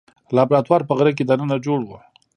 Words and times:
لابراتوار 0.35 0.81
په 0.85 0.93
غره 0.97 1.11
کې 1.17 1.23
دننه 1.29 1.57
جوړ 1.65 1.79
و. 1.85 1.89